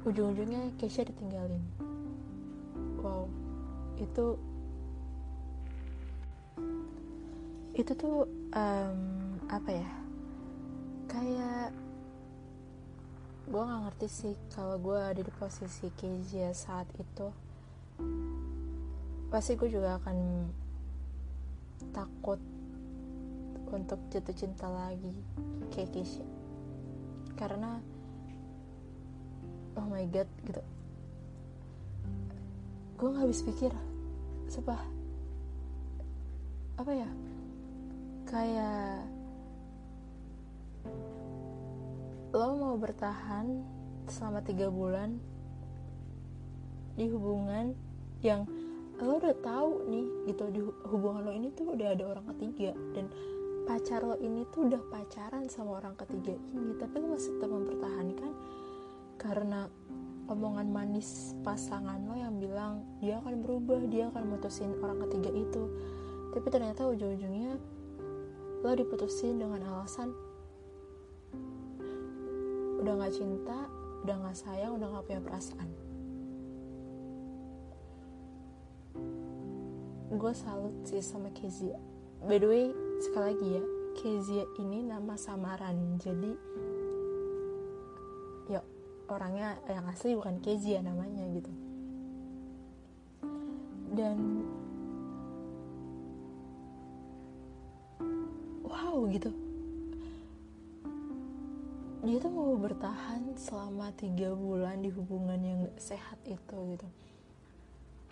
ujung-ujungnya 0.03 0.75
Keisha 0.75 1.07
ditinggalin. 1.07 1.63
Wow 2.99 3.43
itu 4.03 4.37
itu 7.73 7.91
tuh 7.97 8.29
um, 8.53 8.99
apa 9.49 9.69
ya? 9.69 9.89
Kayak 11.09 11.73
gue 13.43 13.59
nggak 13.61 13.81
ngerti 13.89 14.07
sih 14.09 14.35
kalau 14.53 14.77
gue 14.77 14.97
ada 14.97 15.21
di 15.21 15.33
posisi 15.33 15.89
Kezia 15.97 16.53
saat 16.53 16.85
itu. 16.97 17.27
Pasti 19.33 19.57
gue 19.57 19.69
juga 19.73 19.97
akan 19.97 20.17
takut 21.91 22.39
untuk 23.73 23.99
jatuh 24.13 24.37
cinta 24.37 24.69
lagi 24.69 25.11
kayak 25.73 25.89
Keisha. 25.91 26.23
Karena 27.33 27.81
oh 29.75 29.87
my 29.89 30.05
god 30.13 30.29
gitu. 30.45 30.61
Gue 32.95 33.07
nggak 33.09 33.25
habis 33.25 33.41
pikir 33.41 33.73
sepah 34.47 34.79
apa 36.77 36.91
ya? 36.93 37.09
Kayak 38.29 39.05
lo 42.33 42.57
mau 42.57 42.75
bertahan 42.77 43.61
selama 44.09 44.41
tiga 44.41 44.69
bulan 44.69 45.21
di 46.97 47.09
hubungan 47.09 47.73
yang 48.21 48.45
lo 49.03 49.19
udah 49.19 49.35
tahu 49.43 49.71
nih 49.91 50.07
gitu 50.31 50.43
di 50.49 50.61
hubungan 50.89 51.21
lo 51.27 51.31
ini 51.35 51.51
tuh 51.51 51.75
udah 51.75 51.87
ada 51.93 52.03
orang 52.07 52.25
ketiga. 52.35 52.71
Dan 52.95 53.11
pacar 53.63 54.03
lo 54.03 54.15
ini 54.19 54.43
tuh 54.51 54.67
udah 54.67 54.81
pacaran 54.91 55.47
sama 55.47 55.79
orang 55.79 55.95
ketiga 55.95 56.35
ini 56.51 56.75
tapi 56.79 56.99
lo 56.99 57.15
masih 57.15 57.31
tetap 57.37 57.51
mempertahankan. 57.51 58.31
Karena 59.19 59.69
omongan 60.31 60.67
manis 60.71 61.35
pasangan 61.43 61.99
lo 62.07 62.15
yang 62.15 62.39
bilang 62.39 62.83
dia 63.03 63.19
akan 63.19 63.43
berubah 63.43 63.79
dia 63.91 64.07
akan 64.09 64.23
mutusin 64.31 64.71
orang 64.79 65.03
ketiga 65.07 65.31
itu. 65.35 65.63
Tapi 66.33 66.47
ternyata 66.49 66.87
ujung-ujungnya 66.89 67.59
lo 68.63 68.71
diputusin 68.71 69.43
dengan 69.43 69.59
alasan 69.67 70.15
udah 72.83 72.99
gak 72.99 73.15
cinta 73.15 73.71
udah 74.03 74.15
gak 74.27 74.35
sayang 74.35 74.75
udah 74.75 74.87
gak 74.91 75.03
punya 75.07 75.21
perasaan 75.23 75.82
gue 80.13 80.33
salut 80.37 80.75
sih 80.85 81.01
sama 81.01 81.33
Kezia. 81.33 81.73
By 82.21 82.37
the 82.37 82.45
way 82.45 82.65
sekali 83.01 83.33
lagi 83.33 83.47
ya 83.57 83.63
Kezia 83.97 84.45
ini 84.61 84.85
nama 84.85 85.17
samaran. 85.17 85.97
Jadi 85.97 86.31
ya 88.45 88.61
orangnya 89.09 89.57
yang 89.65 89.89
asli 89.89 90.13
bukan 90.13 90.37
Kezia 90.37 90.85
namanya 90.85 91.25
gitu. 91.33 91.49
Dan 93.93 94.45
wow 98.61 99.09
gitu. 99.09 99.33
Dia 102.05 102.17
tuh 102.21 102.29
mau 102.29 102.53
bertahan 102.59 103.33
selama 103.33 103.89
tiga 103.97 104.37
bulan 104.37 104.85
di 104.85 104.93
hubungan 104.93 105.41
yang 105.41 105.61
sehat 105.81 106.21
itu 106.29 106.57
gitu. 106.77 106.87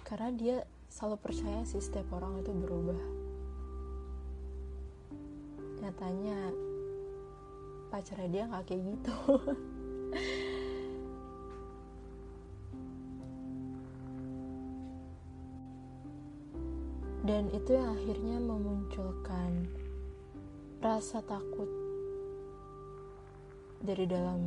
Karena 0.01 0.29
dia 0.33 0.57
selalu 0.91 1.23
percaya 1.23 1.63
sih 1.63 1.79
setiap 1.79 2.11
orang 2.11 2.43
itu 2.43 2.51
berubah. 2.51 2.99
Nyatanya 5.79 6.51
pacarnya 7.87 8.27
dia 8.27 8.43
nggak 8.51 8.67
kayak 8.67 8.83
gitu. 8.91 9.15
Dan 17.21 17.47
itu 17.55 17.71
yang 17.71 17.95
akhirnya 17.95 18.41
memunculkan 18.43 19.69
rasa 20.83 21.23
takut 21.23 21.69
dari 23.79 24.09
dalam 24.09 24.41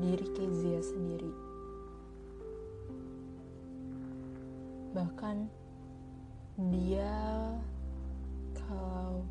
diri 0.00 0.26
Kezia 0.32 0.80
sendiri. 0.80 1.34
Bahkan 4.94 5.63
dia 6.54 7.50
kalau 8.54 9.26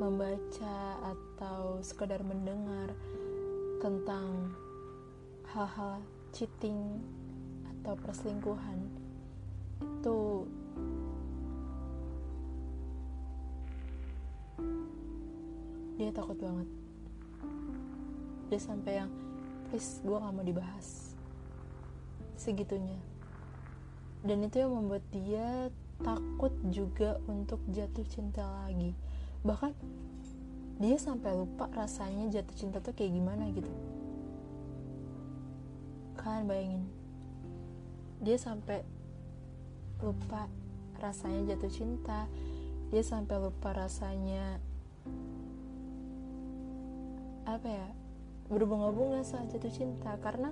membaca 0.00 0.96
atau 1.04 1.76
sekedar 1.84 2.24
mendengar 2.24 2.96
tentang 3.84 4.56
hal-hal 5.52 6.00
cheating 6.32 7.04
atau 7.68 7.92
perselingkuhan 8.00 8.80
itu 9.76 10.48
dia 16.00 16.12
takut 16.16 16.36
banget. 16.40 16.68
Dia 18.48 18.60
sampai 18.60 18.92
yang 19.04 19.12
please 19.68 20.00
gue 20.00 20.16
gak 20.16 20.32
mau 20.32 20.44
dibahas. 20.44 21.12
Segitunya 22.40 23.15
dan 24.26 24.42
itu 24.42 24.58
yang 24.58 24.74
membuat 24.74 25.06
dia 25.14 25.70
takut 26.02 26.52
juga 26.68 27.22
untuk 27.30 27.62
jatuh 27.70 28.04
cinta 28.10 28.42
lagi. 28.42 28.92
Bahkan 29.46 29.72
dia 30.82 30.98
sampai 30.98 31.32
lupa 31.32 31.70
rasanya 31.72 32.28
jatuh 32.28 32.56
cinta 32.58 32.82
tuh 32.82 32.92
kayak 32.92 33.14
gimana 33.14 33.48
gitu. 33.54 33.70
Kalian 36.18 36.44
bayangin. 36.50 36.84
Dia 38.20 38.36
sampai 38.36 38.82
lupa 40.02 40.50
rasanya 40.98 41.54
jatuh 41.54 41.70
cinta. 41.70 42.26
Dia 42.90 43.02
sampai 43.06 43.38
lupa 43.40 43.72
rasanya 43.72 44.58
apa 47.46 47.68
ya 47.70 47.88
berbunga-bunga 48.50 49.22
saat 49.22 49.54
jatuh 49.54 49.70
cinta. 49.70 50.18
Karena 50.18 50.50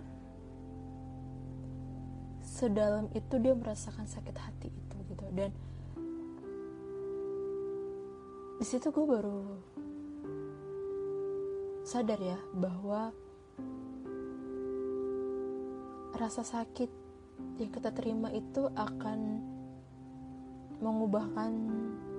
sedalam 2.54 3.10
itu 3.18 3.34
dia 3.42 3.50
merasakan 3.50 4.06
sakit 4.06 4.36
hati 4.38 4.70
itu 4.70 4.96
gitu 5.10 5.26
dan 5.34 5.50
di 8.62 8.62
situ 8.62 8.94
gue 8.94 9.02
baru 9.02 9.58
sadar 11.82 12.22
ya 12.22 12.38
bahwa 12.54 13.10
rasa 16.14 16.46
sakit 16.46 16.86
yang 17.58 17.74
kita 17.74 17.90
terima 17.90 18.30
itu 18.30 18.70
akan 18.78 19.42
mengubahkan 20.78 21.50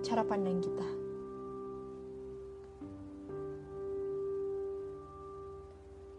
cara 0.04 0.28
pandang 0.28 0.60
kita. 0.60 0.90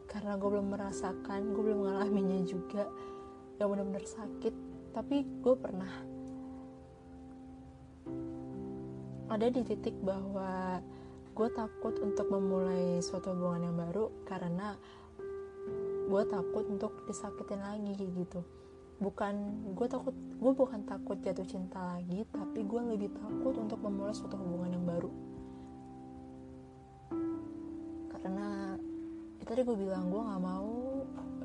Karena 0.08 0.40
gue 0.40 0.48
belum 0.48 0.72
merasakan, 0.72 1.52
gue 1.52 1.62
belum 1.62 1.84
mengalaminya 1.84 2.40
juga 2.48 2.88
yang 3.56 3.72
benar-benar 3.72 4.04
sakit, 4.04 4.54
tapi 4.92 5.24
gue 5.40 5.54
pernah 5.56 5.92
ada 9.26 9.46
di 9.50 9.60
titik 9.66 9.96
bahwa 10.06 10.80
gue 11.36 11.48
takut 11.52 11.92
untuk 12.00 12.32
memulai 12.32 13.02
suatu 13.04 13.36
hubungan 13.36 13.68
yang 13.68 13.76
baru 13.76 14.08
karena 14.24 14.78
gue 16.06 16.22
takut 16.30 16.64
untuk 16.70 17.04
disakitin 17.04 17.60
lagi 17.60 17.92
gitu. 17.98 18.40
Bukan 18.96 19.34
gue 19.76 19.86
takut 19.90 20.16
gue 20.16 20.52
bukan 20.56 20.86
takut 20.88 21.20
jatuh 21.20 21.44
cinta 21.44 21.76
lagi 21.98 22.24
tapi 22.32 22.64
gue 22.64 22.80
lebih 22.96 23.12
takut 23.12 23.58
untuk 23.58 23.82
memulai 23.82 24.14
suatu 24.14 24.38
hubungan 24.38 24.78
yang 24.78 24.86
baru. 24.86 25.10
Karena 28.14 28.78
ya 29.36 29.44
tadi 29.44 29.60
gue 29.66 29.76
bilang 29.76 30.08
gue 30.08 30.22
nggak 30.22 30.40
mau 30.40 30.85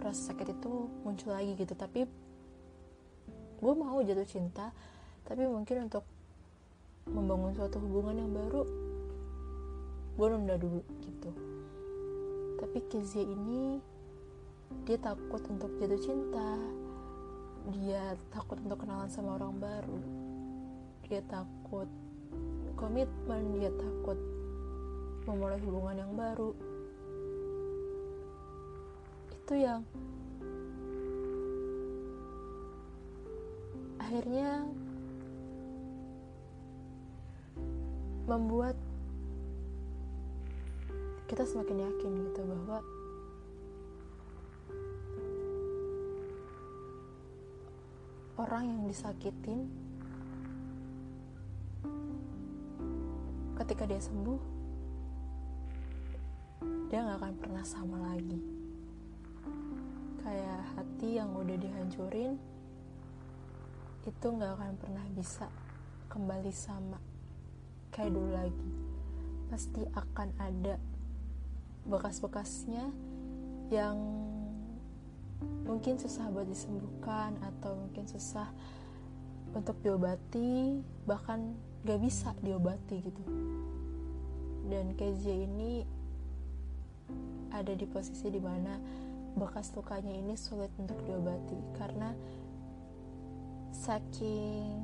rasa 0.01 0.33
sakit 0.33 0.57
itu 0.57 0.89
muncul 1.05 1.31
lagi 1.31 1.53
gitu. 1.55 1.73
Tapi 1.77 2.09
gue 3.61 3.73
mau 3.77 4.01
jatuh 4.01 4.25
cinta 4.25 4.73
tapi 5.21 5.45
mungkin 5.45 5.85
untuk 5.85 6.01
membangun 7.05 7.53
suatu 7.53 7.77
hubungan 7.77 8.17
yang 8.17 8.31
baru 8.33 8.65
gue 10.17 10.27
nunda 10.27 10.55
dulu 10.57 10.81
gitu. 11.05 11.31
Tapi 12.57 12.77
Kezia 12.89 13.25
ini 13.25 13.77
dia 14.83 14.97
takut 14.97 15.41
untuk 15.47 15.71
jatuh 15.77 16.01
cinta. 16.01 16.57
Dia 17.77 18.17
takut 18.33 18.57
untuk 18.57 18.81
kenalan 18.81 19.09
sama 19.09 19.37
orang 19.37 19.53
baru. 19.61 19.99
Dia 21.05 21.21
takut 21.29 21.85
komitmen 22.81 23.61
dia 23.61 23.69
takut 23.77 24.17
memulai 25.29 25.61
hubungan 25.61 26.01
yang 26.01 26.13
baru 26.17 26.70
itu 29.51 29.67
yang 29.67 29.83
akhirnya 33.99 34.63
membuat 38.31 38.79
kita 41.27 41.43
semakin 41.43 41.83
yakin 41.83 42.31
gitu 42.31 42.47
bahwa 42.47 42.79
orang 48.39 48.71
yang 48.71 48.81
disakitin 48.87 49.67
ketika 53.59 53.83
dia 53.83 53.99
sembuh 53.99 54.39
dia 56.87 57.03
nggak 57.03 57.19
akan 57.19 57.33
pernah 57.35 57.65
sama 57.67 58.15
lagi 58.15 58.60
kayak 60.21 60.61
hati 60.77 61.17
yang 61.17 61.33
udah 61.33 61.57
dihancurin 61.57 62.37
itu 64.01 64.25
nggak 64.25 64.57
akan 64.57 64.73
pernah 64.81 65.05
bisa 65.13 65.45
kembali 66.09 66.49
sama 66.49 66.97
kayak 67.93 68.13
dulu 68.15 68.31
lagi. 68.33 68.71
Pasti 69.51 69.83
akan 69.93 70.29
ada 70.39 70.79
bekas-bekasnya 71.85 72.87
yang 73.69 73.97
mungkin 75.65 75.97
susah 75.97 76.29
buat 76.29 76.47
disembuhkan 76.47 77.37
atau 77.41 77.77
mungkin 77.77 78.05
susah 78.05 78.49
untuk 79.51 79.75
diobati 79.83 80.79
bahkan 81.03 81.53
gak 81.83 81.99
bisa 81.99 82.31
diobati 82.39 82.97
gitu. 83.01 83.23
Dan 84.69 84.95
KJ 84.95 85.25
ini 85.49 85.83
ada 87.51 87.73
di 87.75 87.83
posisi 87.83 88.31
di 88.31 88.39
mana 88.39 88.79
bekas 89.35 89.71
lukanya 89.75 90.11
ini 90.11 90.35
sulit 90.35 90.71
untuk 90.75 90.99
diobati 91.07 91.55
karena 91.79 92.11
saking 93.71 94.75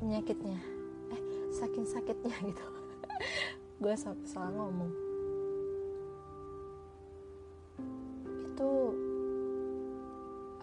menyakitnya 0.00 0.56
eh 1.12 1.20
saking 1.52 1.84
sakitnya 1.84 2.36
gitu. 2.48 2.66
Gue 3.76 3.92
sampai 3.92 4.24
salah 4.24 4.52
ngomong. 4.56 4.92
Itu 8.48 8.70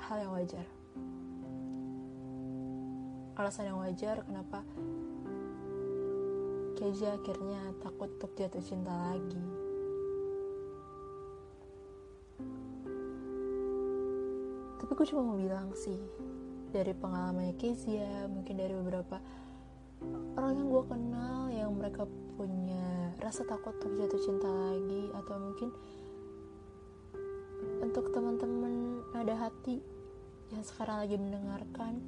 hal 0.01 0.17
yang 0.25 0.33
wajar. 0.33 0.65
Alasan 3.33 3.69
yang 3.69 3.81
wajar 3.81 4.21
kenapa 4.25 4.61
Keja 6.77 7.17
akhirnya 7.17 7.73
takut 7.81 8.13
untuk 8.17 8.33
jatuh 8.37 8.61
cinta 8.61 8.93
lagi 8.93 9.62
gue 15.03 15.11
cuma 15.11 15.35
mau 15.35 15.35
bilang 15.35 15.67
sih 15.75 15.99
dari 16.71 16.95
pengalamannya 16.95 17.59
Kezia 17.59 18.23
mungkin 18.31 18.55
dari 18.55 18.71
beberapa 18.71 19.19
orang 20.39 20.63
yang 20.63 20.71
gue 20.71 20.83
kenal 20.87 21.39
yang 21.51 21.75
mereka 21.75 22.07
punya 22.39 23.11
rasa 23.19 23.43
takut 23.43 23.75
untuk 23.83 23.99
jatuh 23.99 24.21
cinta 24.23 24.47
lagi 24.47 25.11
atau 25.11 25.35
mungkin 25.43 25.69
untuk 27.83 28.15
teman-teman 28.15 29.03
ada 29.11 29.43
hati 29.43 29.83
yang 30.55 30.63
sekarang 30.63 31.03
lagi 31.03 31.19
mendengarkan 31.19 31.99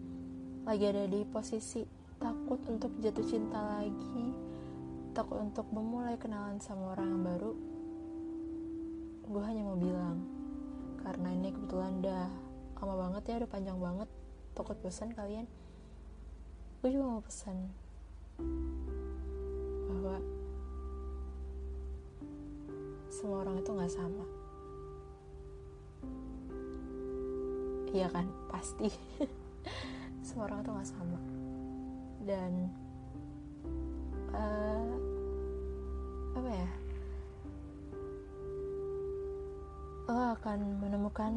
lagi 0.63 0.88
ada 0.88 1.03
di 1.03 1.27
posisi 1.27 1.84
takut 2.15 2.63
untuk 2.71 2.95
jatuh 3.03 3.27
cinta 3.27 3.60
lagi 3.75 4.23
takut 5.12 5.43
untuk 5.43 5.67
memulai 5.75 6.15
kenalan 6.15 6.63
sama 6.63 6.95
orang 6.95 7.12
yang 7.12 7.23
baru 7.27 7.53
gue 9.36 9.43
hanya 9.51 9.67
mau 9.67 9.75
bilang 9.75 10.23
karena 11.03 11.27
ini 11.36 11.51
kebetulan 11.51 11.91
udah 11.99 12.44
lama 12.76 12.94
banget 13.08 13.24
ya 13.32 13.36
udah 13.40 13.50
panjang 13.50 13.80
banget 13.80 14.10
takut 14.56 14.78
bosan 14.80 15.12
kalian. 15.12 15.48
Gue 16.80 16.90
juga 16.96 17.18
mau 17.18 17.24
pesan 17.24 17.58
bahwa 19.90 20.18
semua 23.12 23.38
orang 23.44 23.58
itu 23.60 23.72
nggak 23.72 23.94
sama. 23.96 24.26
Iya 27.96 28.08
kan? 28.12 28.28
Pasti. 28.52 28.92
Semua 30.26 30.52
orang 30.52 30.60
itu 30.62 30.72
nggak 30.76 30.90
sama. 30.92 31.20
Dan 32.28 32.52
uh, 34.36 34.92
apa 36.36 36.50
ya? 36.52 36.70
Lo 40.12 40.24
akan 40.36 40.60
menemukan 40.84 41.34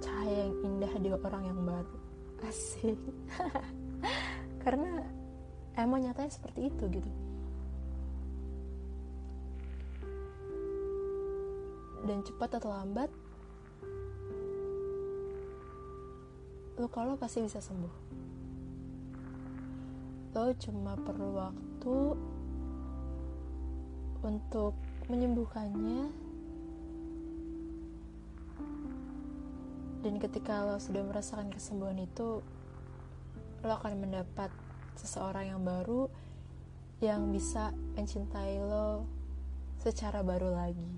cahaya 0.00 0.48
yang 0.48 0.54
indah 0.64 0.92
di 1.00 1.08
orang 1.12 1.44
yang 1.46 1.60
baru. 1.64 1.96
Asik. 2.44 3.00
Karena 4.62 5.02
emang 5.76 6.04
nyatanya 6.04 6.32
seperti 6.32 6.68
itu 6.68 6.84
gitu. 6.90 7.10
Dan 12.06 12.22
cepat 12.22 12.62
atau 12.62 12.70
lambat 12.70 13.10
lo 16.76 17.16
pasti 17.16 17.40
bisa 17.40 17.56
sembuh. 17.56 17.94
Lo 20.36 20.52
cuma 20.60 20.92
perlu 20.92 21.28
waktu 21.40 21.96
untuk 24.20 24.76
menyembuhkannya 25.08 26.25
dan 30.06 30.22
ketika 30.22 30.62
lo 30.62 30.78
sudah 30.78 31.02
merasakan 31.02 31.50
kesembuhan 31.50 31.98
itu 31.98 32.38
lo 33.66 33.72
akan 33.74 34.06
mendapat 34.06 34.54
seseorang 34.94 35.50
yang 35.50 35.66
baru 35.66 36.06
yang 37.02 37.34
bisa 37.34 37.74
mencintai 37.98 38.62
lo 38.62 39.02
secara 39.82 40.22
baru 40.22 40.54
lagi. 40.54 40.92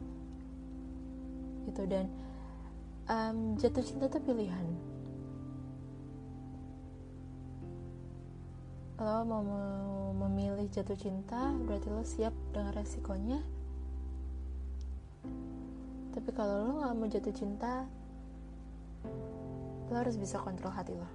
Gitu 1.65 1.89
dan 1.89 2.13
um, 3.09 3.57
jatuh 3.57 3.81
cinta 3.81 4.13
itu 4.13 4.21
pilihan. 4.21 4.67
Lo 9.01 9.25
mau 9.25 9.41
memilih 10.13 10.69
jatuh 10.69 11.01
cinta 11.01 11.57
berarti 11.65 11.89
lo 11.89 12.05
siap 12.05 12.37
dengan 12.53 12.77
resikonya. 12.77 13.41
Tapi 16.13 16.29
kalau 16.37 16.55
lo 16.61 16.71
gak 16.85 16.93
mau 16.93 17.09
jatuh 17.09 17.33
cinta 17.33 17.89
lo 19.89 19.95
harus 19.97 20.21
bisa 20.21 20.37
kontrol 20.41 20.73
hati 20.73 20.93
lo. 20.93 21.09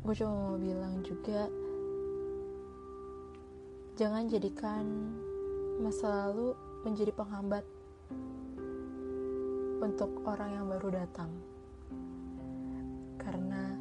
Gue 0.00 0.14
cuma 0.16 0.32
mau 0.32 0.56
bilang 0.58 1.06
juga 1.06 1.46
jangan 3.94 4.26
jadikan 4.26 4.84
masa 5.78 6.26
lalu 6.26 6.56
menjadi 6.82 7.12
penghambat 7.14 7.62
untuk 9.80 10.10
orang 10.26 10.50
yang 10.56 10.66
baru 10.66 11.04
datang. 11.04 11.30
Karena 13.20 13.76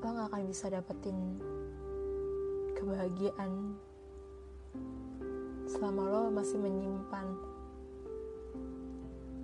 lo 0.00 0.08
gak 0.12 0.28
akan 0.28 0.42
bisa 0.46 0.70
dapetin 0.70 1.18
kebahagiaan 2.78 3.74
selama 5.80 6.12
lo 6.12 6.22
masih 6.28 6.60
menyimpan 6.60 7.24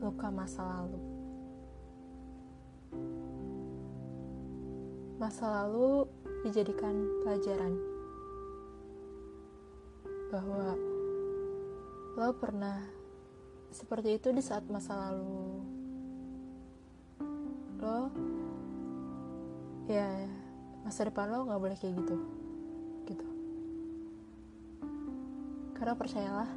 luka 0.05 0.29
masa 0.29 0.61
lalu. 0.69 1.01
Masa 5.17 5.49
lalu 5.49 6.05
dijadikan 6.45 6.93
pelajaran 7.25 7.73
bahwa 10.29 10.77
lo 12.21 12.29
pernah 12.37 12.85
seperti 13.73 14.21
itu 14.21 14.29
di 14.29 14.45
saat 14.45 14.69
masa 14.69 15.09
lalu. 15.09 15.65
Lo 17.81 18.13
ya 19.89 20.29
masa 20.85 21.09
depan 21.09 21.33
lo 21.33 21.49
nggak 21.49 21.61
boleh 21.65 21.77
kayak 21.81 21.97
gitu. 21.97 22.21
gitu 22.21 22.46
karena 25.77 25.95
percayalah 25.95 26.51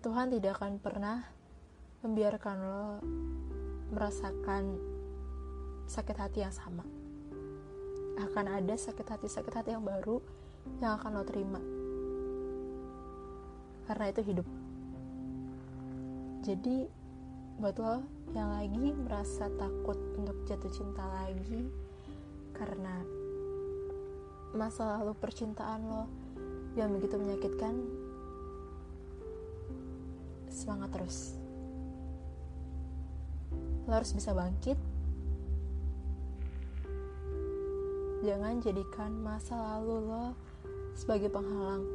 Tuhan 0.00 0.32
tidak 0.32 0.56
akan 0.56 0.80
pernah 0.80 1.20
membiarkan 2.00 2.56
lo 2.56 2.88
merasakan 3.92 4.80
sakit 5.84 6.16
hati 6.16 6.40
yang 6.40 6.54
sama. 6.56 6.88
Akan 8.16 8.48
ada 8.48 8.72
sakit 8.80 9.04
hati-sakit 9.04 9.52
hati 9.52 9.76
yang 9.76 9.84
baru 9.84 10.24
yang 10.80 10.96
akan 10.96 11.20
lo 11.20 11.24
terima. 11.28 11.60
Karena 13.84 14.08
itu 14.08 14.24
hidup. 14.24 14.48
Jadi 16.48 16.88
buat 17.60 17.76
lo 17.76 18.00
yang 18.32 18.56
lagi 18.56 18.96
merasa 18.96 19.52
takut 19.60 20.00
untuk 20.16 20.48
jatuh 20.48 20.72
cinta 20.72 21.04
lagi 21.12 21.68
karena 22.56 23.19
masa 24.50 24.98
lalu 24.98 25.14
percintaan 25.14 25.80
lo 25.86 26.04
yang 26.74 26.90
begitu 26.94 27.14
menyakitkan 27.18 27.74
semangat 30.50 30.90
terus. 30.94 31.38
Lo 33.86 33.92
harus 33.94 34.10
bisa 34.14 34.34
bangkit. 34.34 34.78
Jangan 38.20 38.60
jadikan 38.60 39.16
masa 39.22 39.56
lalu 39.56 40.04
lo 40.04 40.24
sebagai 40.92 41.32
penghalang 41.32 41.86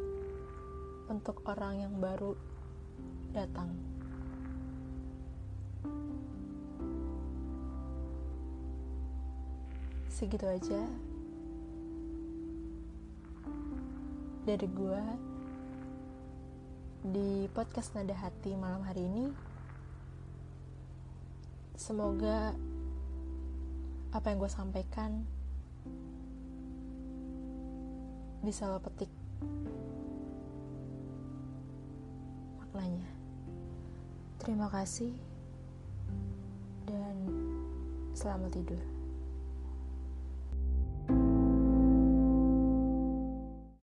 untuk 1.11 1.45
orang 1.45 1.85
yang 1.85 1.93
baru 2.01 2.33
datang. 3.35 3.69
Segitu 10.09 10.47
aja 10.47 10.81
dari 14.45 14.69
gua 14.69 15.01
di 17.01 17.49
podcast 17.49 17.97
Nada 17.97 18.13
Hati 18.13 18.53
malam 18.53 18.85
hari 18.85 19.01
ini. 19.01 19.25
Semoga 21.73 22.53
apa 24.13 24.25
yang 24.29 24.37
gue 24.37 24.51
sampaikan 24.53 25.25
bisa 28.45 28.69
lo 28.69 28.77
petik 28.77 29.09
maknanya. 32.61 33.09
Terima 34.37 34.69
kasih 34.69 35.09
dan 36.85 37.17
selamat 38.13 38.53
tidur. 38.53 38.94